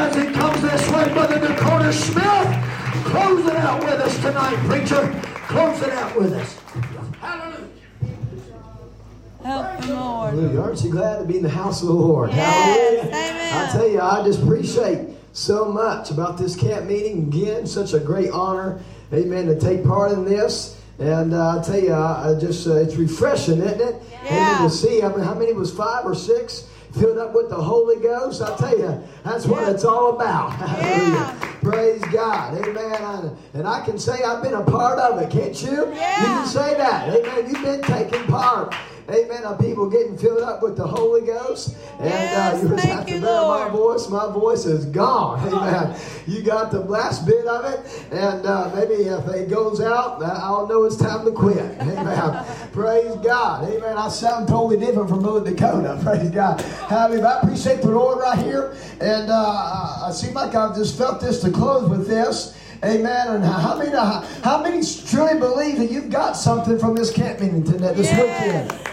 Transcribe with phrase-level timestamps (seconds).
[0.00, 3.04] as he comes this way, Brother Dakota Smith.
[3.04, 5.20] Close it out with us tonight, preacher.
[5.46, 6.58] Close it out with us.
[7.20, 7.68] Hallelujah.
[9.44, 10.30] Help the Lord.
[10.30, 10.60] Hallelujah.
[10.60, 12.30] Aren't you glad to be in the house of the Lord?
[12.30, 13.02] Yes.
[13.02, 13.08] Hallelujah.
[13.08, 13.68] Amen.
[13.68, 17.28] I tell you, I just appreciate so much about this camp meeting.
[17.28, 18.80] Again, such a great honor,
[19.12, 20.80] amen, to take part in this.
[20.98, 24.02] And uh, I tell you, I, I just uh, it's refreshing, isn't it?
[24.24, 24.56] Yeah.
[24.56, 25.02] Amen, to see.
[25.02, 28.42] I mean, how many was five or six filled up with the Holy Ghost?
[28.42, 29.70] I tell you, that's what Yeah.
[29.70, 30.52] it's all about.
[30.52, 31.12] Hallelujah.
[31.16, 31.46] Yeah.
[31.62, 32.56] Praise God.
[32.66, 33.36] Amen.
[33.54, 35.70] And I can say I've been a part of it, can't you?
[35.88, 37.08] You can say that.
[37.14, 37.50] Amen.
[37.50, 38.74] You've been taking part.
[39.10, 39.44] Amen.
[39.44, 41.76] Of people getting filled up with the Holy Ghost.
[41.98, 44.08] And Yes, uh, you just have to bear my voice.
[44.08, 45.46] My voice is gone.
[45.48, 45.98] Amen.
[46.26, 48.04] You got the last bit of it.
[48.12, 51.58] And uh, maybe if it goes out, uh, I'll know it's time to quit.
[51.80, 52.44] Amen.
[52.72, 53.68] Praise God.
[53.68, 53.96] Amen.
[53.96, 55.98] I sound totally different from North Dakota.
[56.04, 56.60] Praise God.
[56.60, 57.24] Hallelujah.
[57.24, 58.76] I appreciate the Lord right here.
[59.00, 62.56] And uh, I seem like I've just felt this to close with this.
[62.84, 63.34] Amen.
[63.34, 67.62] And how many, how many truly believe that you've got something from this camp meeting
[67.62, 68.70] tonight, this weekend?
[68.70, 68.80] Yes.
[68.86, 68.89] Yes.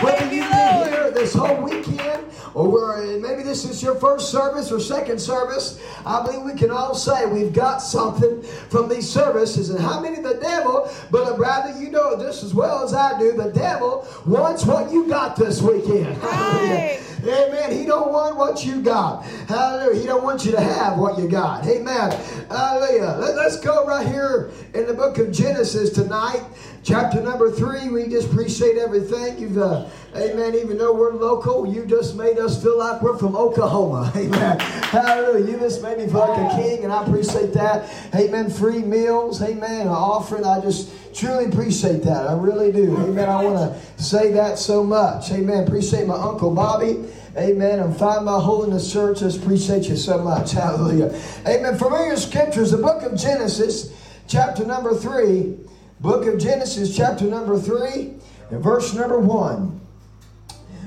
[0.00, 4.70] Whether you, you've been here this whole weekend, or maybe this is your first service
[4.70, 9.70] or second service, I believe we can all say we've got something from these services.
[9.70, 13.32] And how many the devil, but rather you know just as well as I do,
[13.32, 16.16] the devil wants what you got this weekend.
[16.18, 17.00] Hallelujah.
[17.26, 17.72] Amen.
[17.72, 19.24] He don't want what you got.
[19.48, 20.00] Hallelujah.
[20.00, 21.66] He don't want you to have what you got.
[21.66, 22.10] Amen.
[22.50, 23.16] Hallelujah.
[23.18, 26.42] Let, us go right here in the book of Genesis tonight.
[26.82, 29.38] Chapter number three, we just appreciate everything.
[29.38, 33.34] You've, uh, amen, even though we're local, you just made us feel like we're from
[33.34, 34.12] Oklahoma.
[34.16, 34.60] Amen.
[34.60, 35.50] Hallelujah.
[35.50, 37.90] You just made me feel like a king, and I appreciate that.
[38.14, 38.50] Amen.
[38.50, 39.42] Free meals.
[39.42, 39.82] Amen.
[39.82, 40.44] An offering.
[40.44, 42.26] I just truly appreciate that.
[42.26, 42.96] I really do.
[42.96, 43.28] Amen.
[43.28, 45.30] I want to say that so much.
[45.30, 45.64] Amen.
[45.64, 47.04] Appreciate my Uncle Bobby.
[47.36, 47.80] Amen.
[47.80, 49.20] And find my holiness church.
[49.20, 50.52] Just appreciate you so much.
[50.52, 51.18] Hallelujah.
[51.46, 51.76] Amen.
[51.78, 53.92] Familiar scriptures, the book of Genesis,
[54.28, 55.56] chapter number three.
[56.00, 58.14] Book of Genesis, chapter number three,
[58.50, 59.80] and verse number one.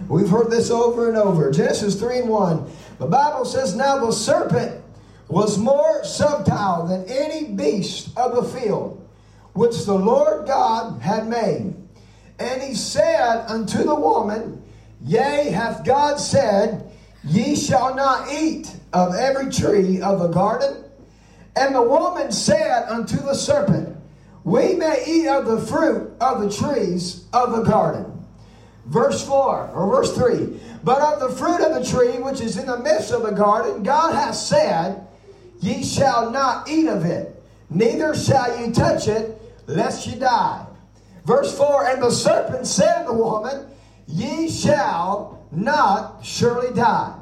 [0.08, 1.52] We've heard this over and over.
[1.52, 2.72] Genesis 3 and 1.
[3.00, 4.82] The Bible says, Now the serpent
[5.28, 9.07] was more subtile than any beast of the field,
[9.58, 11.74] which the Lord God had made.
[12.38, 14.62] And he said unto the woman,
[15.04, 16.92] Yea, hath God said,
[17.24, 20.84] Ye shall not eat of every tree of the garden?
[21.56, 23.98] And the woman said unto the serpent,
[24.44, 28.26] We may eat of the fruit of the trees of the garden.
[28.86, 32.68] Verse 4 or verse 3 But of the fruit of the tree which is in
[32.68, 35.08] the midst of the garden, God hath said,
[35.62, 39.34] Ye shall not eat of it, neither shall ye touch it,
[39.68, 40.66] lest ye die.
[41.26, 43.68] Verse 4 And the serpent said to the woman,
[44.08, 47.14] Ye shall not surely die.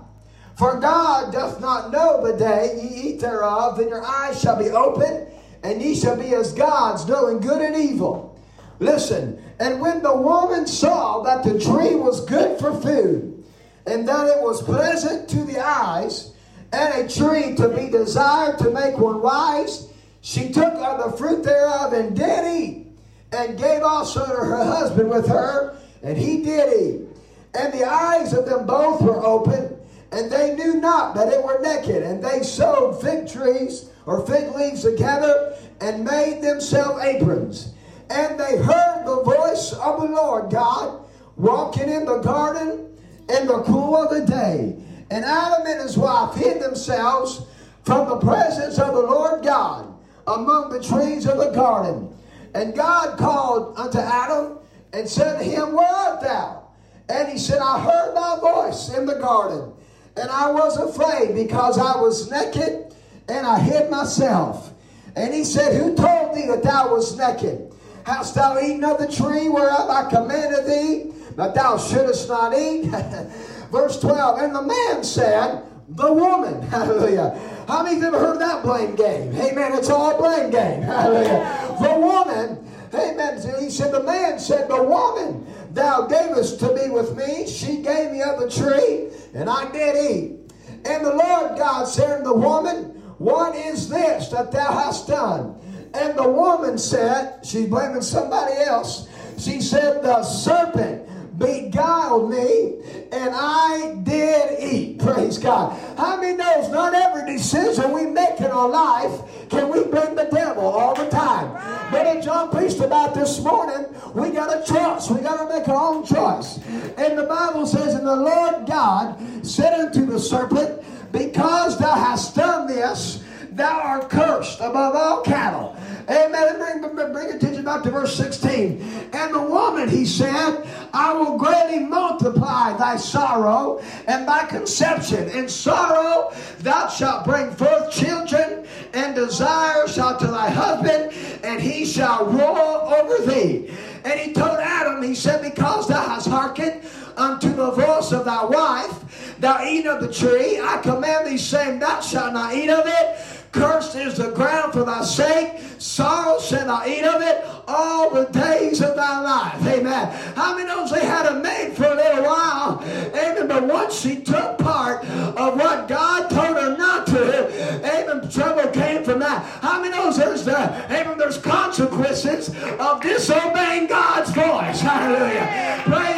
[0.58, 4.70] For God doth not know the day ye eat thereof, then your eyes shall be
[4.70, 5.28] opened,
[5.64, 8.40] and ye shall be as gods, knowing good and evil.
[8.80, 13.44] Listen, and when the woman saw that the tree was good for food,
[13.86, 16.34] and that it was pleasant to the eyes,
[16.72, 19.90] and a tree to be desired to make one wise,
[20.26, 22.88] she took of the fruit thereof and did eat,
[23.32, 27.08] and gave also to her husband with her, and he did eat.
[27.54, 29.78] And the eyes of them both were open,
[30.12, 32.02] and they knew not that it were naked.
[32.02, 37.74] And they sewed fig trees or fig leaves together, and made themselves aprons.
[38.10, 41.06] And they heard the voice of the Lord God
[41.36, 42.98] walking in the garden
[43.30, 44.76] in the cool of the day.
[45.12, 47.44] And Adam and his wife hid themselves
[47.84, 49.95] from the presence of the Lord God
[50.28, 52.16] among the trees of the garden.
[52.54, 54.60] And God called unto Adam
[54.94, 56.64] and said to him, Where art thou?
[57.10, 59.74] And he said, I heard thy voice in the garden,
[60.18, 62.96] and I was afraid because I was naked,
[63.28, 64.72] and I hid myself.
[65.16, 67.72] And he said, Who told thee that thou was naked?
[68.06, 72.86] Hast thou eaten of the tree whereof I commanded thee that thou shouldest not eat?
[73.72, 77.40] Verse 12, and the man said, The woman, hallelujah.
[77.68, 79.36] How many's ever heard of that blame game?
[79.36, 79.74] Amen.
[79.74, 80.82] It's all blame game.
[80.84, 81.78] Hallelujah.
[81.82, 83.60] The woman, amen.
[83.60, 88.12] He said, The man said, The woman thou gavest to me with me, she gave
[88.12, 90.54] me of the tree, and I did eat.
[90.86, 95.56] And the Lord God said unto the woman, What is this that thou hast done?
[95.94, 99.08] And the woman said, She's blaming somebody else.
[99.38, 102.76] She said, The serpent beguiled me
[103.12, 105.00] and I did eat.
[105.00, 105.78] Praise God.
[105.98, 110.30] How many knows not every decision we make in our life can we blame the
[110.32, 111.54] devil all the time?
[111.92, 115.10] But as John preached about this morning, we got a choice.
[115.10, 116.58] We got to make our own choice.
[116.98, 122.36] And the Bible says, And the Lord God said unto the serpent, because thou hast
[122.36, 125.78] done this, thou art cursed above all cattle.
[126.10, 126.82] Amen.
[126.82, 129.10] Bring, bring attention back to verse 16.
[129.14, 135.30] And the woman, he said, I will greatly multiply thy sorrow and thy conception.
[135.30, 141.14] In sorrow thou shalt bring forth children, and desire shall to thy husband,
[141.44, 143.74] and he shall rule over thee.
[144.04, 146.84] And he told Adam, he said, Because thou hast hearkened
[147.18, 151.80] unto the voice of thy wife, thou eat of the tree, I command thee, saying,
[151.80, 153.35] Thou shalt not eat of it.
[153.56, 155.54] Cursed is the ground for thy sake.
[155.78, 159.66] Sorrow shall thou eat of it all the days of thy life.
[159.66, 160.12] Amen.
[160.36, 162.84] How many knows they had a maid for a little while?
[162.84, 163.48] Amen.
[163.48, 167.48] But once she took part of what God told her not to,
[167.80, 169.46] amen, trouble came from that.
[169.62, 170.58] How many knows there's the,
[170.92, 174.82] amen, there's consequences of disobeying God's voice.
[174.82, 175.82] Hallelujah.
[175.86, 176.15] Praise.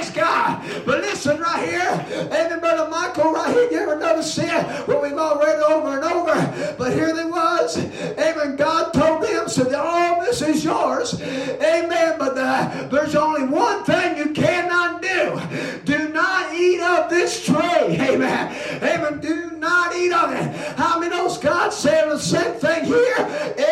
[1.17, 2.27] Listen right here.
[2.27, 3.71] Amen, Brother Michael, right here.
[3.71, 4.87] You ever notice it?
[4.87, 6.75] Well, we've all read it over and over.
[6.77, 7.75] But here they was.
[7.75, 8.55] Amen.
[8.55, 11.19] God told them, said, all this is yours.
[11.19, 12.19] Amen.
[12.19, 15.41] But the, there's only one thing you cannot do.
[15.85, 17.55] Do not eat of this tree.
[17.55, 18.55] Amen.
[18.83, 19.19] Amen.
[19.19, 20.77] Do not eat of it.
[20.77, 23.17] How many knows God said the same thing here?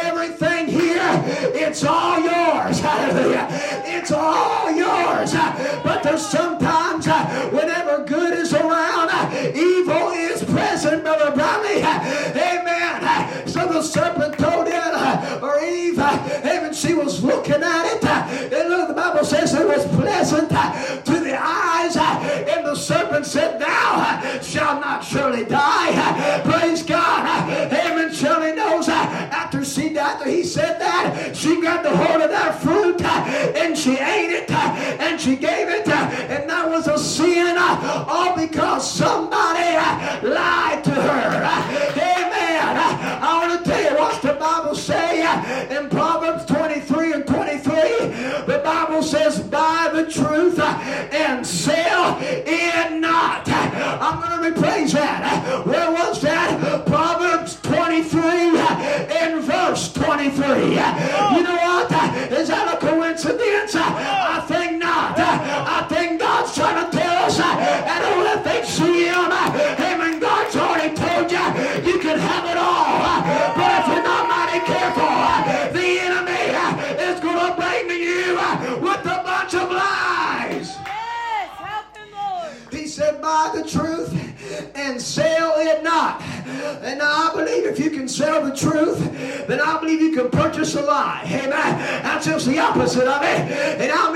[0.04, 1.10] Everything here,
[1.64, 2.80] it's all yours.
[2.88, 3.48] Hallelujah.
[3.86, 5.32] It's all yours.
[5.84, 11.82] But there's sometimes uh, whenever good is around, uh, evil is present, Brother Brownie.
[11.82, 13.48] Amen.
[13.48, 18.04] So the serpent told it, uh, or Eve, amen, she was looking at it.
[18.04, 21.15] And look, the Bible says it was pleasant to
[22.76, 26.42] serpent said, Thou shalt not surely die.
[26.44, 27.50] Praise God.
[27.72, 28.14] Amen.
[28.14, 33.02] Shirley knows after she after he said that, she got the hold of that fruit
[33.02, 35.88] and she ate it and she gave it.
[35.88, 39.76] And that was a sin all because somebody
[40.28, 40.55] lied
[85.86, 86.22] not.
[86.84, 89.00] And I believe if you can sell the truth,
[89.48, 91.24] then I believe you can purchase a lie.
[91.26, 92.02] Amen.
[92.04, 93.80] That's just the opposite of it.
[93.80, 94.12] And how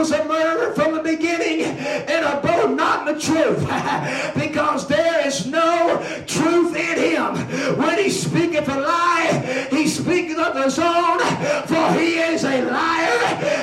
[0.00, 3.60] was a murderer from the beginning and abode not in the truth,
[4.34, 7.34] because there is no truth in him.
[7.76, 11.18] When he speaketh a lie, he speaketh of his own,
[11.66, 13.59] for he is a liar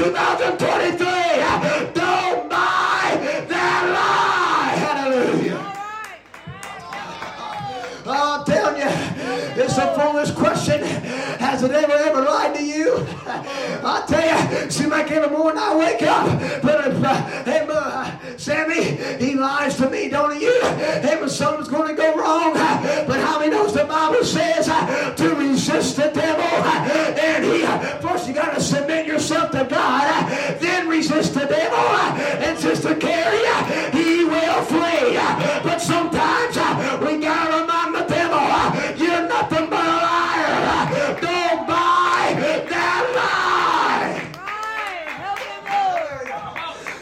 [0.00, 0.96] 2023,
[1.92, 4.72] don't buy that lie.
[4.80, 5.60] Hallelujah.
[8.06, 8.88] I'm telling you,
[9.62, 10.82] it's a foolish question.
[11.38, 13.06] Has it ever, ever lied to you?
[13.26, 14.24] I tell
[14.64, 17.14] you, seems like every morning I wake up, but uh,
[17.44, 20.44] hey, uh, Sammy, he lies to me, don't he?
[20.46, 20.62] You?
[20.62, 22.54] Hey, but something's going to go wrong.
[22.54, 23.19] But
[25.80, 26.44] resist the devil?
[26.44, 27.62] And he,
[28.06, 31.78] first you got to submit yourself to God, then resist the devil.
[31.78, 33.46] And Sister Carrie,
[33.92, 35.16] he will flee.
[35.62, 36.56] But sometimes
[37.00, 38.40] we got to remind the devil,
[38.98, 41.18] you're nothing but a liar.
[41.22, 42.36] Don't buy
[42.68, 44.20] that lie.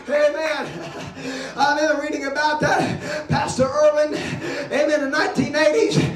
[0.08, 0.64] Amen.
[1.56, 3.28] I've been reading about that.
[3.28, 4.14] Pastor Irwin,
[4.72, 6.07] amen, in the 1980s,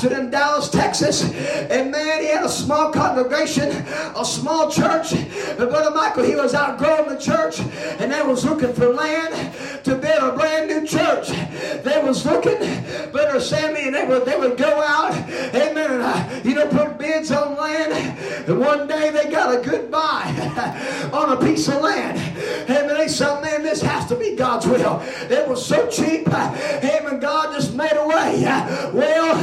[0.00, 1.22] passed in Dallas, Texas.
[1.22, 3.70] And man, he had a small congregation,
[4.16, 5.12] a small church.
[5.56, 9.54] But Brother Michael, he was outgrowing the church and they was looking for land
[9.84, 11.28] to build a brand new church.
[11.28, 12.58] They was looking,
[13.12, 15.12] Brother Sammy, and they would, they would go out,
[15.54, 17.92] amen, and, uh, you know, put bids on land.
[18.48, 22.29] And one day they got a good buy on a piece of land.
[22.68, 22.96] Amen.
[22.96, 25.00] They said, man, this has to be God's will.
[25.02, 26.28] It was so cheap.
[26.28, 27.20] Amen.
[27.20, 28.42] God just made a way.
[28.92, 29.36] Well,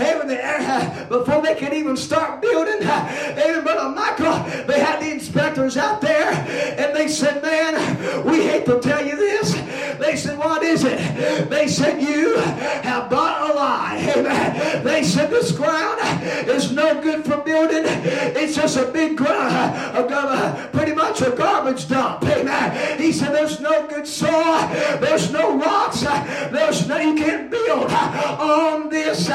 [0.00, 1.08] amen.
[1.08, 6.30] Before they could even start building, amen, Brother Michael, they had the inspectors out there
[6.78, 9.52] and they said, man, we hate to tell you this.
[9.98, 11.48] They said, what is it?
[11.50, 14.12] They said, you have bought a lie.
[14.16, 14.84] Amen.
[14.84, 16.00] They said, this ground
[16.48, 17.84] is no good for building.
[17.84, 22.22] It's just a big ground, a, pretty much a garbage dump.
[22.24, 22.57] Amen.
[22.98, 24.68] He said, there's no good soil.
[25.00, 26.00] There's no rocks.
[26.00, 29.28] There's no, you can't build on this,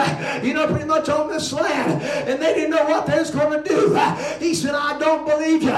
[0.44, 2.02] you know, pretty much on this land.
[2.02, 3.96] And they didn't know what they was going to do.
[4.40, 5.72] He said, I don't believe you.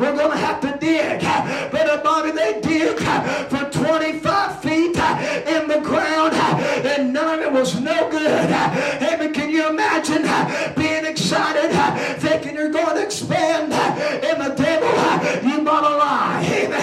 [0.00, 1.20] We're going to have to dig.
[1.70, 2.98] But Bobby, they dig
[3.48, 8.50] for 25 feet in the ground and none of it was no good.
[8.50, 9.32] Amen.
[9.32, 10.22] Can you imagine
[10.74, 11.70] being excited,
[12.20, 13.72] thinking you're going to expand
[14.24, 15.48] in the devil?
[15.48, 16.44] You bought a lie.
[16.44, 16.81] Amen.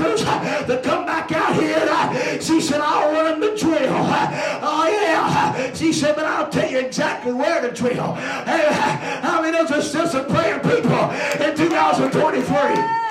[0.00, 2.40] Inspectors to come back out here.
[2.40, 3.92] She said, I'll run the drill.
[3.92, 5.72] Oh, yeah.
[5.74, 8.12] She said, but I'll tell you exactly where to drill.
[8.14, 11.10] How many of us still some praying people
[11.44, 13.06] in 2023?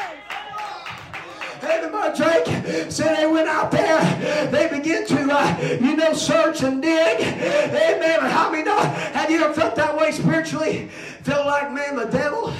[1.62, 4.48] Everybody, Drake said they went out there.
[4.52, 7.22] They began to, uh, you know, search and dig.
[7.22, 8.20] Amen.
[8.20, 8.78] How many know?
[8.78, 10.90] Have you ever felt that way spiritually?
[11.24, 12.54] Felt like, man, the devil,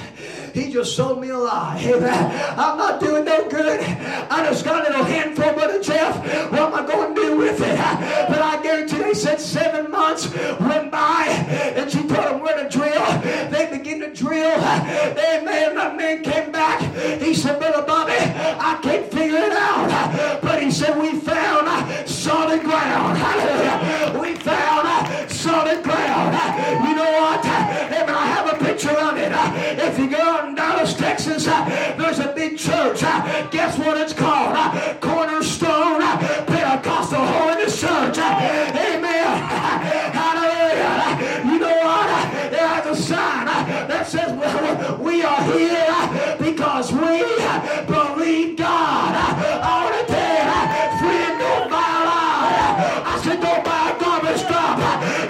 [0.56, 1.78] he just sold me a lie.
[1.84, 2.58] Amen.
[2.58, 3.78] I'm not doing no good.
[3.78, 6.16] I just got a little handful, Brother Jeff.
[6.50, 7.76] What am I going to do with it?
[7.76, 11.26] But I guarantee they said seven months went by
[11.76, 13.20] and she told them where to drill.
[13.50, 14.56] They begin to drill.
[14.56, 15.74] Amen.
[15.74, 16.35] That man came
[45.56, 47.24] here because we
[47.86, 49.12] believe God.
[49.86, 53.02] To tell you, friend, don't buy a lie.
[53.06, 54.78] I said, don't buy a garbage dump.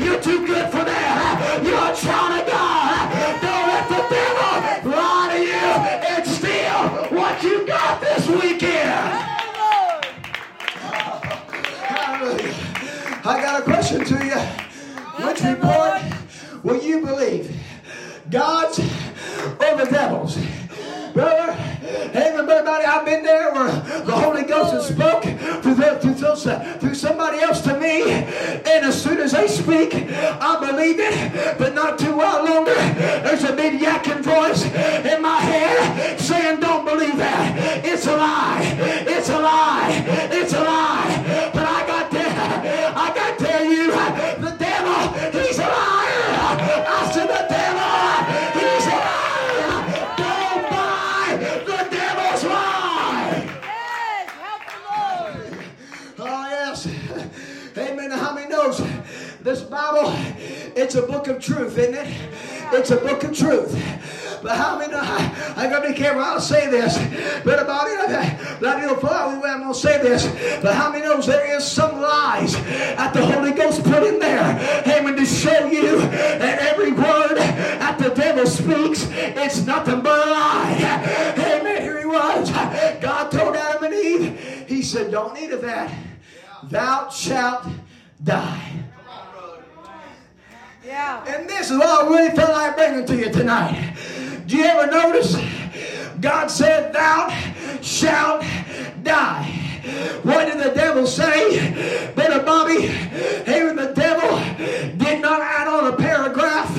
[0.00, 1.60] You're too good for that.
[1.62, 3.10] You're a child of God.
[3.42, 5.68] Don't let the devil lie to you
[6.10, 6.80] and steal
[7.18, 9.24] what you got this weekend.
[13.28, 14.40] I got a question to you.
[15.26, 16.02] Which report
[16.62, 17.50] will you believe?
[18.30, 18.78] God's
[19.76, 20.38] the devil's?
[21.12, 21.56] Brother,
[22.12, 23.70] everybody, I've been there where
[24.02, 26.44] the Holy Ghost has spoke through, the, through, those,
[26.78, 28.02] through somebody else to me.
[28.12, 31.58] And as soon as they speak, I believe it.
[31.58, 36.84] But not too well longer, there's a big yakking voice in my head saying, don't
[36.84, 37.82] believe that.
[37.82, 38.60] It's a lie.
[39.06, 40.04] It's a lie.
[40.30, 40.75] It's a lie.
[60.96, 62.14] A book of truth, isn't it?
[62.72, 63.72] It's a book of truth.
[64.42, 64.94] But how many?
[64.94, 66.96] I, I gotta be careful to say this.
[67.44, 70.26] But about it, not even I'm gonna say this.
[70.62, 74.40] But how many knows there is some lies that the Holy Ghost put in there?
[74.86, 75.16] Amen.
[75.16, 81.34] To show you that every word that the devil speaks, it's nothing but a lie.
[81.38, 81.82] Amen.
[81.82, 82.50] Here he was.
[83.00, 85.92] God told Adam and Eve, He said, Don't eat of that.
[86.64, 87.66] Thou shalt
[88.22, 88.85] die.
[90.86, 91.24] Yeah.
[91.26, 93.92] And this is what I really felt like bringing to you tonight.
[94.46, 95.36] Do you ever notice
[96.20, 97.28] God said, Thou
[97.82, 98.44] shalt
[99.02, 99.66] die?
[100.22, 102.12] What did the devil say?
[102.14, 102.84] Brother Bobby,
[103.48, 104.38] even the devil
[104.96, 106.70] did not add on a paragraph.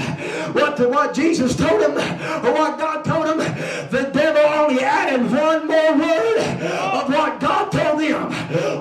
[0.53, 3.37] What what Jesus told him or what God told him,
[3.89, 8.31] the devil only added one more word of what God told him.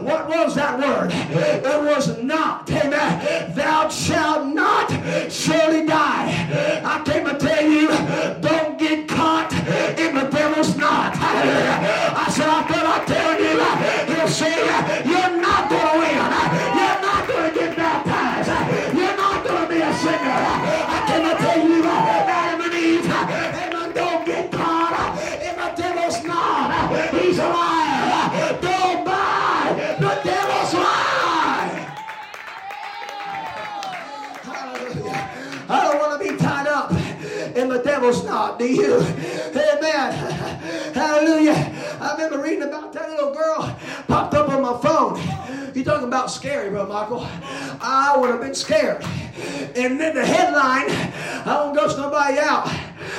[0.05, 1.11] What was that word?
[1.13, 2.71] It was not.
[2.71, 3.55] Amen.
[3.55, 4.91] Thou shalt not
[5.31, 6.83] surely die.
[6.85, 7.89] I came to tell you,
[8.41, 9.53] don't get caught
[9.99, 11.17] in the devil's knot.
[11.17, 14.55] I said, I thought I'd tell you, he'll say,
[15.11, 15.26] you're
[37.97, 38.97] devil's knot, do you?
[38.97, 40.13] Amen.
[40.93, 41.73] Hallelujah.
[41.99, 43.75] I remember reading about that little girl
[44.07, 45.75] popped up on my phone.
[45.75, 47.27] You talking about scary, bro, Michael?
[47.81, 49.03] I would have been scared.
[49.75, 50.91] And then the headline,
[51.47, 52.71] I won't ghost nobody out,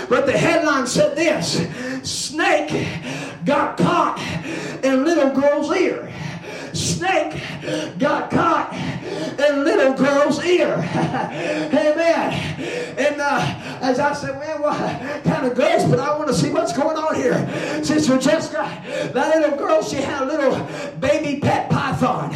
[0.10, 1.68] but the headline said this
[2.08, 2.88] Snake
[3.46, 4.20] got caught
[4.84, 6.14] in little girl's ear
[6.78, 7.42] snake
[7.98, 10.74] got caught in little girl's ear.
[11.74, 12.34] Amen.
[12.98, 16.50] And uh, as I said, man, well, kind of gross, but I want to see
[16.50, 17.84] what's going on here.
[17.84, 18.82] Sister Jessica,
[19.14, 20.68] that little girl, she had a little
[21.00, 22.32] baby pet python.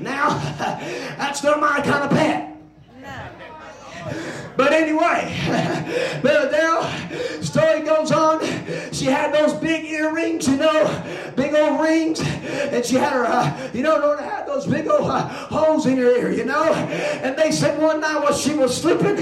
[0.00, 0.38] Now,
[1.18, 2.56] that's not my kind of pet.
[4.56, 5.36] But anyway,
[6.22, 6.84] Brother Darrell,
[7.42, 8.40] story goes on.
[8.92, 11.04] She had those big earrings, you know,
[11.36, 15.10] big old rings, and she had her, uh, you know, Lord had those big old
[15.10, 16.72] uh, holes in her ear, you know.
[16.72, 19.16] And they said one night while she was sleeping,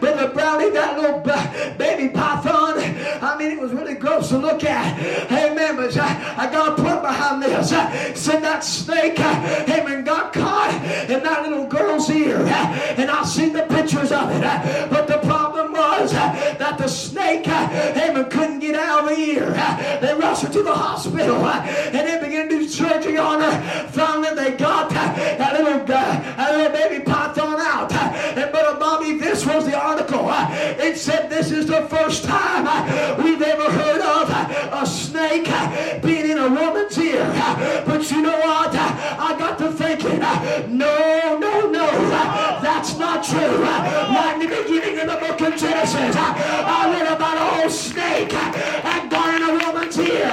[0.00, 2.74] Brother Brownie, that little b- baby python,
[3.22, 4.98] I mean, it was really gross to look at.
[5.30, 5.76] Amen.
[5.76, 7.72] But I, I got a point behind this.
[7.72, 10.74] Uh, said that snake, uh, man, got caught
[11.08, 14.42] in that little girl's ear, uh, and I seen the pictures of it.
[14.78, 19.08] Uh, but the problem was uh, that the snake, uh, amen, couldn't get out of
[19.10, 19.52] the ear.
[19.56, 21.60] Uh, They rushed her to the hospital uh,
[21.96, 23.88] and they began to do surgery on her.
[23.90, 27.92] Finally, they got uh, that little, uh, that little baby python out.
[27.92, 27.96] Uh,
[28.38, 30.28] And Brother Bobby, this was the article.
[30.28, 30.46] Uh,
[30.88, 35.48] It said this is the first time uh, we've ever heard of uh, a snake
[35.50, 37.22] uh, being in a woman's ear.
[37.24, 38.74] Uh, But you know what?
[43.08, 43.38] Not true.
[43.38, 48.28] Right in the beginning of the book of Genesis, I read about an old snake
[49.08, 50.28] gone in a woman's ear.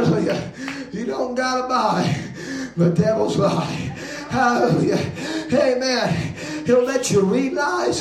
[0.00, 0.52] Hallelujah.
[0.92, 2.16] You don't gotta buy
[2.74, 3.92] the devil's lie.
[4.30, 4.96] Hallelujah.
[5.52, 6.34] Amen.
[6.64, 8.00] He'll let you read lies.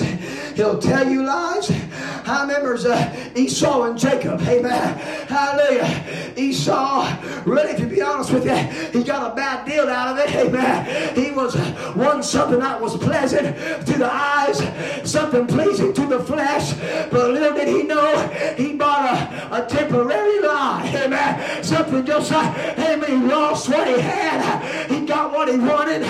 [0.55, 1.69] He'll tell you lies.
[2.29, 4.39] I remember uh, Esau and Jacob.
[4.41, 4.97] Amen.
[5.27, 6.33] Hallelujah.
[6.37, 8.55] Esau, really, to be honest with you,
[8.99, 10.35] he got a bad deal out of it.
[10.35, 11.15] Amen.
[11.15, 11.55] He was
[11.95, 14.59] one something that was pleasant to the eyes,
[15.09, 16.73] something pleasing to the flesh.
[17.09, 20.91] But little did he know, he bought a, a temporary lie.
[21.03, 21.63] Amen.
[21.63, 24.89] Something just like, amen, he lost what he had.
[24.91, 26.01] He got what he wanted,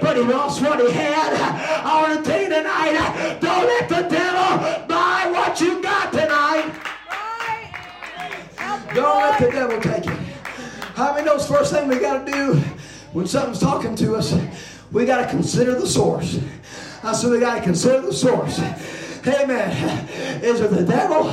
[0.00, 1.34] but he lost what he had.
[1.84, 5.25] I want to tell you tonight, don't let the devil buy
[5.56, 6.70] what you got tonight.
[8.94, 10.18] Don't let the devil take it.
[10.94, 12.54] How many knows first thing we got to do
[13.12, 14.36] when something's talking to us,
[14.92, 16.38] we got to consider the source.
[17.02, 18.60] I said we got to consider the source.
[19.28, 20.08] Amen.
[20.42, 21.28] Is it the devil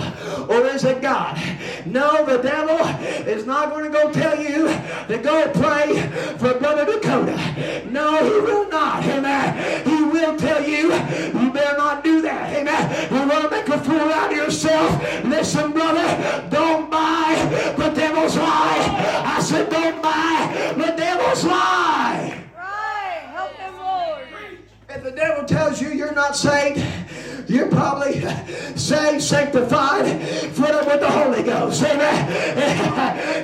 [0.49, 1.39] or is it God?
[1.85, 2.79] No, the devil
[3.27, 4.67] is not going to go tell you
[5.07, 6.01] to go pray
[6.37, 7.37] for Brother Dakota.
[7.89, 9.03] No, he will not.
[9.03, 9.85] Amen.
[9.85, 12.55] He will tell you, you better not do that.
[12.55, 13.13] Amen.
[13.13, 15.23] You want to make a fool out of yourself?
[15.25, 19.23] Listen, brother, don't buy the devil's lie.
[19.25, 22.41] I said, don't buy the devil's lie.
[22.55, 23.29] Right.
[23.33, 24.23] Help him, Lord.
[24.89, 26.83] If the devil tells you you're not saved,
[27.53, 28.21] you're probably
[28.75, 30.21] saved, sanctified,
[30.53, 31.83] filled up with the Holy Ghost.
[31.83, 32.31] Amen.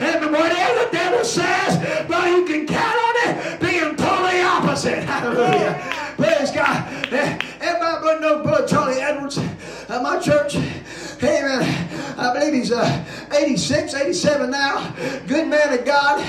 [0.02, 5.04] And whatever the devil says, bro, you can count on it being totally opposite.
[5.04, 5.80] Hallelujah.
[6.18, 6.88] Praise God.
[7.14, 10.56] Everybody but know Brother Charlie Edwards at my church.
[10.56, 12.18] Amen.
[12.18, 14.92] I believe he's uh, 86, 87 now.
[15.28, 16.22] Good man of God.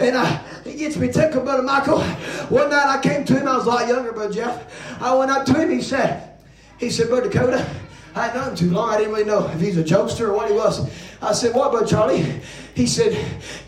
[0.00, 2.00] And uh, he gets me tickled, Brother Michael.
[2.48, 5.00] One night I came to him, I was a lot younger, Brother Jeff.
[5.02, 6.29] I went up to him, he said,
[6.80, 7.66] he said, Brother Dakota,
[8.14, 8.88] I hadn't known him too long.
[8.88, 10.90] I didn't really know if he's a jokester or what he was.
[11.22, 12.40] I said, "What, about Charlie?"
[12.74, 13.12] He said,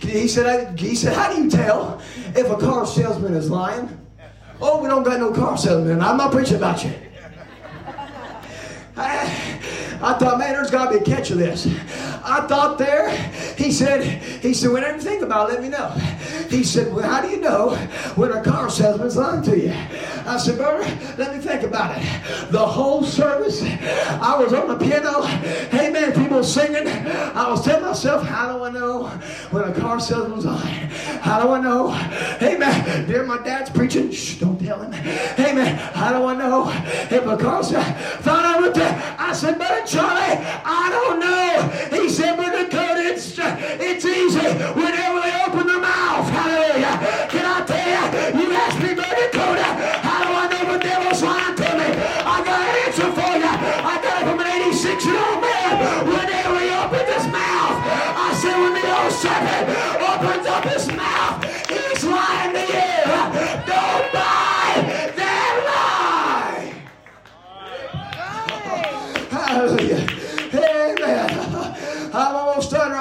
[0.00, 2.00] "He said, he said, how do you tell
[2.34, 3.98] if a car salesman is lying?"
[4.60, 6.00] Oh, we don't got no car salesman.
[6.00, 6.92] I'm not preaching about you.
[8.96, 9.51] I,
[10.02, 11.66] I thought, man, there's got to be a catch of this.
[12.24, 13.10] I thought there,
[13.56, 14.04] he said,
[14.42, 15.90] he said, whenever you think about it, let me know.
[16.50, 17.76] He said, well, how do you know
[18.16, 19.72] when a car salesman's lying to you?
[20.26, 20.84] I said, brother,
[21.18, 22.50] let me think about it.
[22.50, 25.22] The whole service, I was on the piano.
[26.42, 26.88] People singing.
[26.88, 29.06] I was telling myself, how do I know
[29.52, 30.88] when a car salesman's lying?
[31.20, 31.90] How do I know?
[31.90, 34.10] Hey, man, there my dad's preaching.
[34.10, 34.90] Shh, don't tell him.
[34.90, 37.94] Hey, man, how do I know if a car salesman?
[38.22, 42.02] Found out what I said, Brother Charlie, I don't know.
[42.02, 42.68] He said, Brother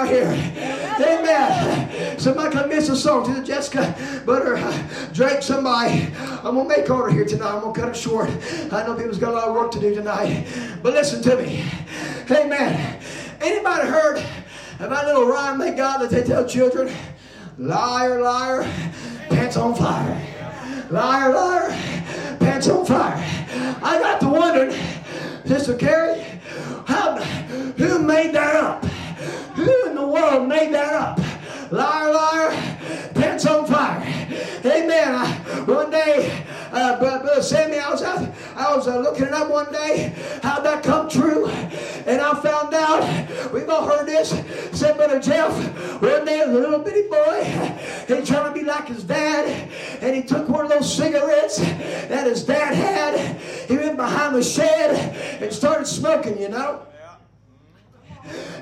[0.02, 0.54] right here.
[1.00, 2.20] Amen.
[2.20, 4.58] Somebody come miss a song to the Jessica Butter
[5.14, 5.42] Drake.
[5.42, 6.08] Somebody.
[6.44, 7.54] I'm gonna make order here tonight.
[7.54, 8.30] I'm gonna cut it short.
[8.72, 10.48] I know people's got a lot of work to do tonight.
[10.82, 11.64] But listen to me.
[12.30, 13.00] Amen.
[13.42, 14.24] Anybody heard
[14.80, 16.94] about a little rhyme they got that they tell children?
[17.58, 18.64] Liar, liar,
[19.30, 20.28] pants on fire.
[20.90, 21.70] Liar, liar,
[22.40, 23.18] pants on fire.
[23.84, 24.76] I got to wondering,
[25.46, 26.24] Sister Carrie,
[26.86, 28.91] how, who made that up?
[29.56, 31.20] Who in the world made that up?
[31.72, 32.52] Liar, liar,
[33.14, 34.02] pants on fire.
[34.66, 35.16] Amen.
[35.16, 39.50] I, one day, uh, Brother Sammy, I was out, I was uh, looking it up
[39.50, 40.14] one day.
[40.44, 41.48] How'd that come true?
[41.48, 44.30] And I found out, we've all heard this,
[44.78, 45.52] said Brother Jeff,
[46.02, 47.44] one day a little bitty boy,
[48.08, 49.70] he trying to be like his dad,
[50.02, 53.40] and he took one of those cigarettes that his dad had.
[53.68, 56.86] He went behind the shed and started smoking, you know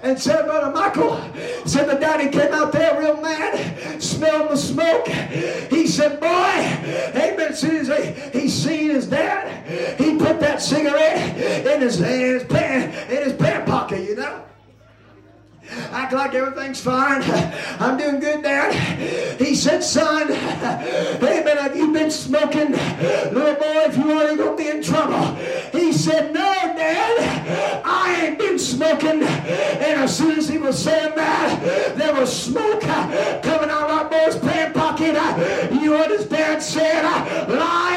[0.03, 1.21] and said, Brother Michael,
[1.65, 5.07] said the daddy came out there real mad, smelled the smoke.
[5.07, 7.39] He said, Boy, amen.
[7.49, 9.67] As soon as he, he seen his dad,
[9.99, 14.43] he put that cigarette in his, in his pant, in his pant pocket, you know.
[15.91, 17.21] Act like everything's fine.
[17.79, 18.73] I'm doing good, Dad.
[19.39, 22.71] He said, son, hey man, have you been smoking?
[22.71, 25.35] Little boy, if you are, you're to be in trouble.
[25.71, 29.19] He said, no, Dad, I ain't been smoking.
[30.09, 34.09] As soon as he was saying that, there was smoke uh, coming out of my
[34.09, 35.15] boy's pant pocket.
[35.15, 37.03] Uh, you what his dad said?
[37.47, 37.88] Liar,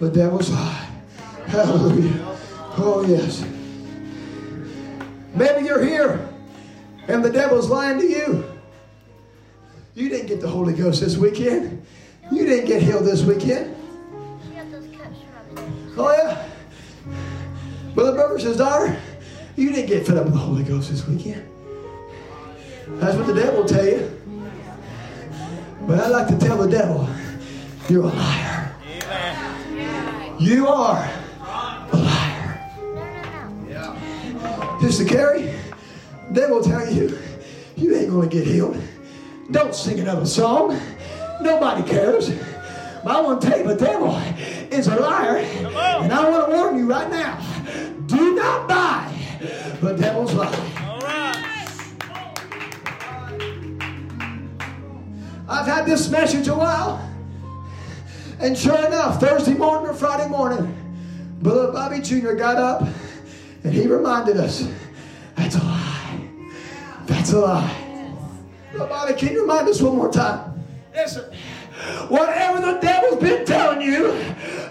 [0.00, 0.88] the devil's lie.
[1.46, 2.36] Hallelujah.
[2.76, 3.44] Oh, yes.
[5.34, 6.28] Maybe you're here
[7.08, 8.44] and the devil's lying to you.
[9.94, 11.84] You didn't get the Holy Ghost this weekend.
[12.32, 13.76] You didn't get healed this weekend.
[15.96, 16.48] Oh, yeah.
[17.94, 18.98] Brother Brother says, daughter,
[19.54, 21.48] you didn't get fed up with the Holy Ghost this weekend.
[22.88, 24.10] That's what the devil will tell you.
[25.86, 27.08] But I like to tell the devil,
[27.88, 28.74] you're a liar.
[30.38, 31.10] You are
[31.92, 32.70] a liar.
[34.80, 35.54] Sister Carrie,
[36.30, 37.18] they will tell you,
[37.76, 38.76] you ain't going to get healed.
[39.50, 40.78] Don't sing another song.
[41.40, 42.30] Nobody cares.
[43.02, 44.16] But I want to tell you, the devil
[44.70, 45.36] is a liar.
[45.36, 47.40] And I want to warn you right now,
[48.06, 49.10] do not buy
[49.80, 50.70] the devil's lie.
[55.48, 57.13] I've had this message a while.
[58.40, 60.76] And sure enough, Thursday morning or Friday morning,
[61.40, 62.32] Brother Bobby Jr.
[62.32, 62.82] got up
[63.62, 64.68] and he reminded us
[65.36, 66.20] that's a lie.
[67.06, 68.14] That's a lie.
[68.72, 70.62] Brother Bobby, can you remind us one more time?
[70.94, 71.32] Yes, sir.
[72.08, 74.08] Whatever the devil's been telling you,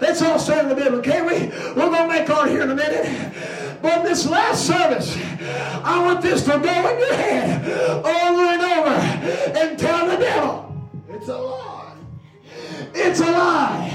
[0.00, 1.48] let's all stand in the middle, can we?
[1.74, 3.32] We're going to make art here in a minute.
[3.82, 5.16] But this last service,
[5.84, 10.74] I want this to go in your head over and over and tell the devil,
[11.10, 11.73] it's a lie.
[12.94, 13.88] It's a lie.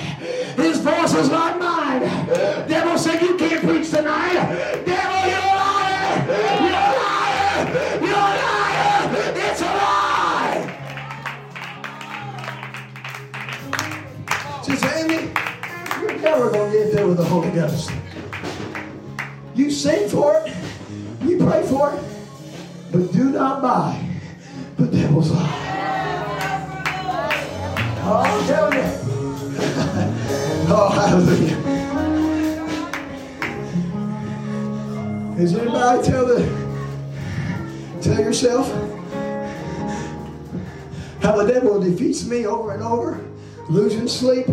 [0.57, 2.01] His voice is not mine.
[2.67, 4.33] Devil said, You can't preach tonight.
[4.85, 6.25] Devil, you're a liar.
[6.59, 7.63] You're a liar.
[8.01, 9.01] You're a liar.
[9.35, 10.59] It's a lie.
[14.63, 15.31] Says, Amy,
[16.01, 17.91] you're never going to get there with the Holy Ghost.
[19.55, 20.53] You sing for it,
[21.23, 22.03] you pray for it,
[22.91, 24.05] but do not buy
[24.77, 25.78] the devil's lie.
[28.11, 28.85] Oh, I'm telling you.
[30.67, 31.57] oh, hallelujah.
[35.37, 36.41] Does anybody tell the
[38.01, 38.67] tell yourself
[41.21, 43.23] how the devil defeats me over and over,
[43.69, 44.47] losing sleep?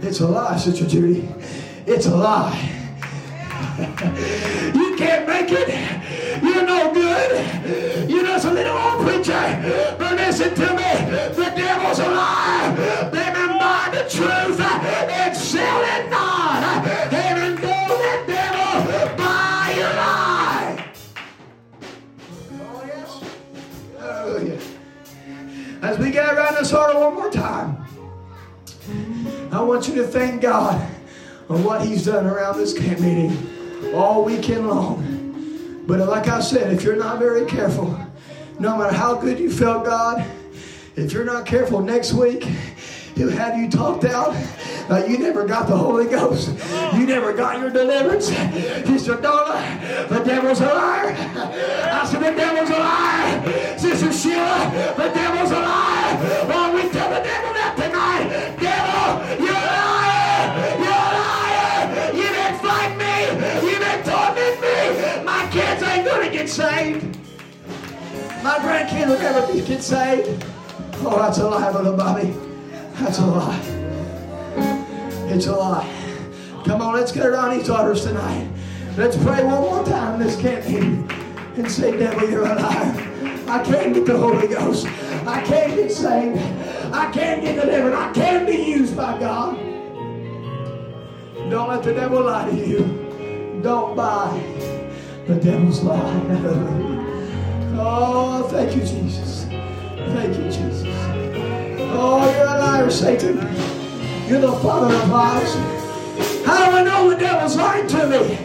[0.00, 1.28] It's a lie, Sister Judy.
[1.86, 2.56] It's a lie.
[4.76, 5.99] you can't make it.
[6.42, 8.10] You're no good.
[8.10, 9.96] You're just a little old preacher.
[9.98, 10.92] But listen to me.
[11.34, 13.10] The devil's a liar.
[13.10, 16.86] They've been buying the truth and selling not.
[17.12, 20.92] And know the devil buy your lie.
[22.52, 23.22] Oh, yes.
[23.98, 24.60] Oh, Hallelujah.
[25.82, 27.84] As we get around this altar one more time,
[29.52, 30.80] I want you to thank God
[31.48, 33.36] on what He's done around this camp meeting
[33.94, 35.09] all weekend long.
[35.90, 37.98] But like I said, if you're not very careful,
[38.60, 40.24] no matter how good you felt God,
[40.94, 42.44] if you're not careful next week,
[43.16, 44.36] He'll have you talked out
[45.08, 46.48] you never got the Holy Ghost.
[46.94, 48.26] You never got your deliverance.
[48.26, 51.14] Sister Donna, the devil's a liar.
[51.16, 53.78] I said, the devil's a liar.
[53.78, 56.46] Sister Sheila, the devil's a liar.
[56.48, 58.56] Well, we tell the devil that tonight.
[58.58, 58.89] Devil,
[66.50, 67.16] saved.
[68.42, 70.44] My grandkids will never be get saved.
[71.02, 72.34] Oh, that's a lie, Brother Bobby.
[72.94, 73.60] That's a lie.
[75.28, 75.88] It's a lie.
[76.64, 78.50] Come on, let's get around these altars tonight.
[78.96, 81.08] Let's pray one more time this campaign
[81.56, 82.54] and say, devil, you're a.
[83.48, 84.86] I can't get the Holy Ghost.
[85.26, 86.38] I can't get saved.
[86.92, 87.94] I can't get delivered.
[87.94, 89.56] I can't be used by God.
[91.48, 93.60] Don't let the devil lie to you.
[93.62, 94.79] Don't buy
[95.34, 96.26] the devil's lie.
[97.78, 99.44] oh, thank you, Jesus.
[99.44, 100.88] Thank you, Jesus.
[101.92, 103.36] Oh, you're a liar, Satan.
[104.26, 105.54] You're the father of lies.
[106.44, 108.38] How do I know the devil's lying to me?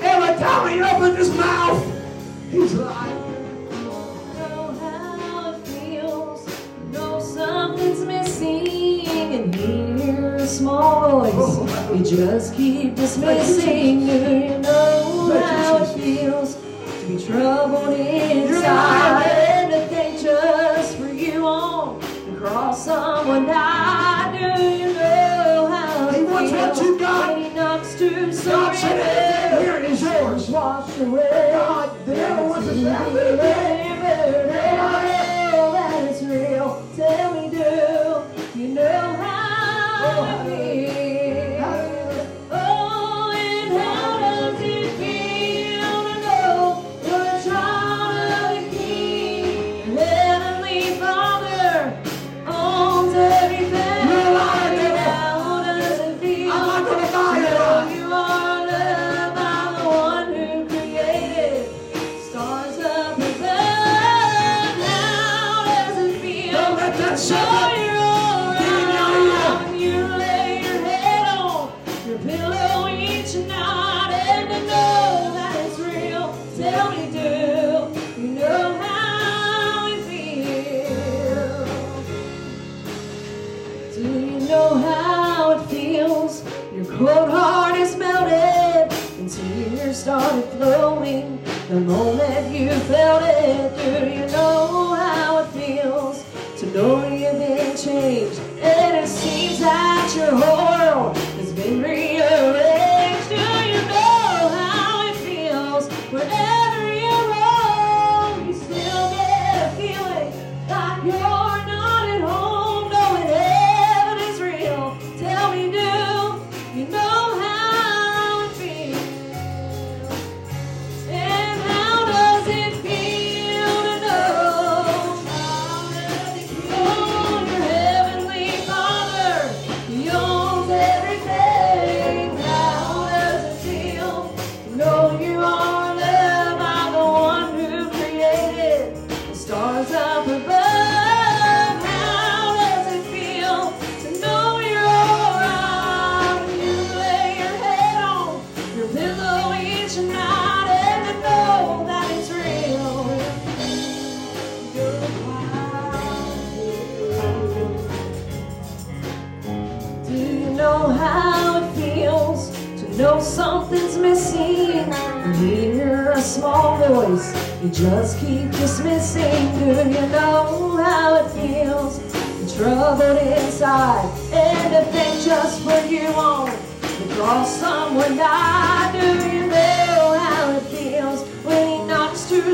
[0.00, 1.84] Every time he opens his mouth,
[2.52, 3.16] he's lying.
[4.34, 6.46] Know how it feels.
[6.92, 11.32] Know something's missing, and hear a small voice.
[11.34, 14.57] Oh, you just keep dismissing.
[15.30, 22.38] How it feels to be troubled inside and to think just for you on the
[22.38, 24.56] cross someone died?
[24.56, 27.36] Do you know how He it wants what you got.
[27.36, 30.48] when he knocks to God said everything here is yours.
[30.48, 31.50] Wash away.
[31.52, 33.36] God, the devil wants us to have it.
[35.72, 36.82] that it's real.
[36.96, 37.37] Tell me,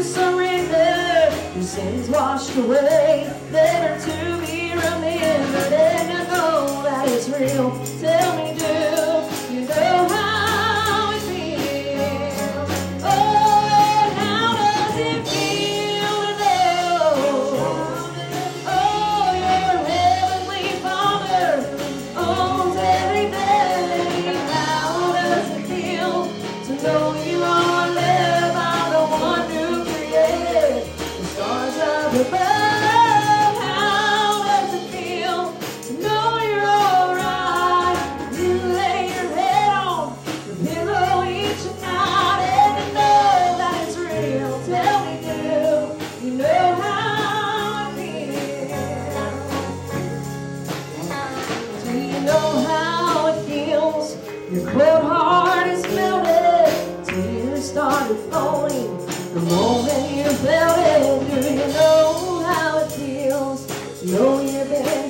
[0.05, 5.73] surrender, your sins washed away, never to be remembered.
[5.73, 7.71] And I know that it's real.
[8.01, 8.54] Tell me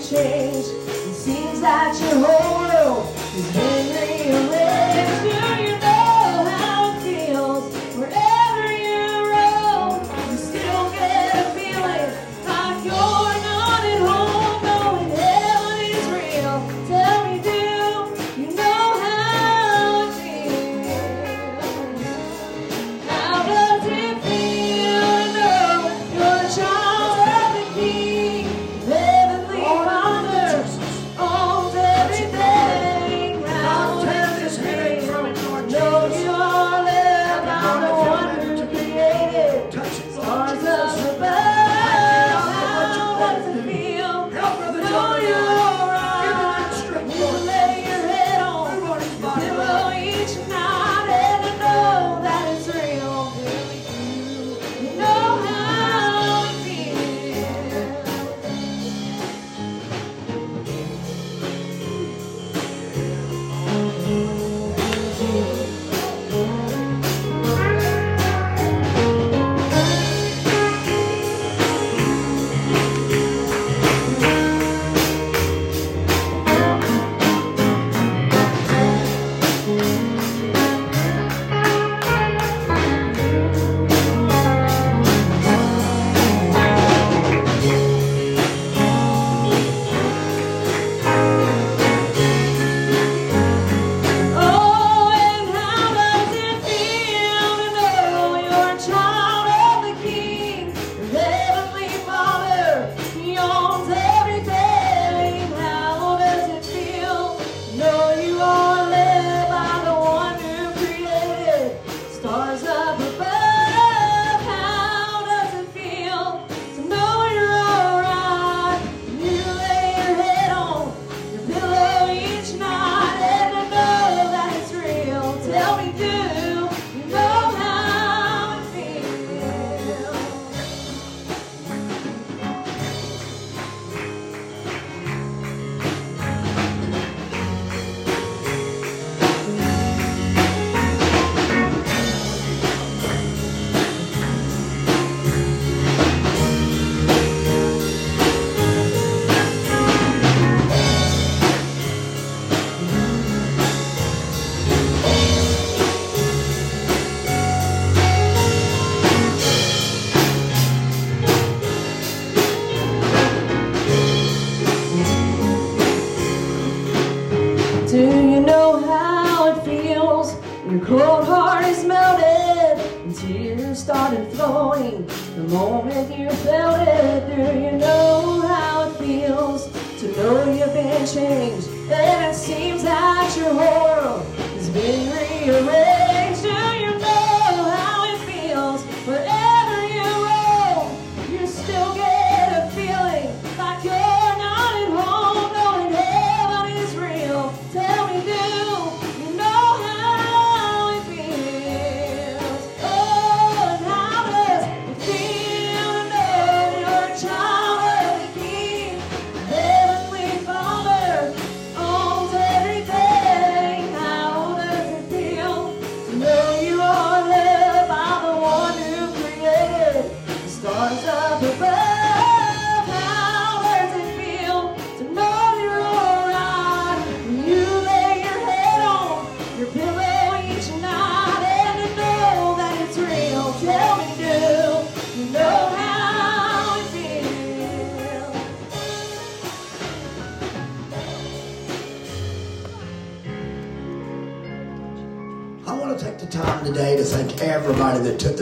[0.01, 0.67] change.
[0.67, 3.64] It seems that your whole world is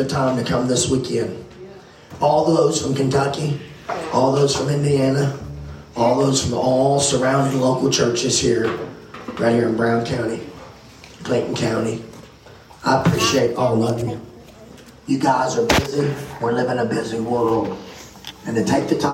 [0.02, 1.44] the time to come this weekend.
[2.20, 3.60] All those from Kentucky,
[4.12, 5.38] all those from Indiana,
[5.96, 8.66] all those from all surrounding local churches here,
[9.38, 10.40] right here in Brown County,
[11.22, 12.02] Clayton County.
[12.84, 14.20] I appreciate all of you.
[15.06, 16.12] You guys are busy.
[16.40, 17.78] We're living a busy world.
[18.46, 19.10] And to take the time